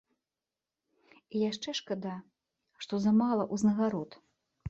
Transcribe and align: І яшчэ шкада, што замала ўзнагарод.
І 1.17 1.41
яшчэ 1.49 1.69
шкада, 1.81 2.15
што 2.85 2.93
замала 3.05 3.43
ўзнагарод. 3.53 4.11